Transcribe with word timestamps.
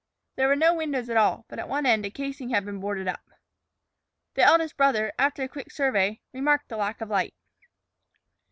There 0.35 0.47
were 0.47 0.55
no 0.55 0.73
windows 0.73 1.11
at 1.11 1.17
all, 1.17 1.45
but 1.47 1.59
at 1.59 1.69
one 1.69 1.85
end 1.85 2.07
a 2.07 2.09
casing 2.09 2.49
had 2.49 2.65
been 2.65 2.79
boarded 2.79 3.07
up. 3.07 3.21
The 4.33 4.41
eldest 4.41 4.75
brother, 4.75 5.13
after 5.19 5.43
a 5.43 5.47
quick 5.47 5.69
survey, 5.71 6.21
remarked 6.33 6.69
the 6.69 6.77
lack 6.77 7.01
of 7.01 7.09
light. 7.11 7.35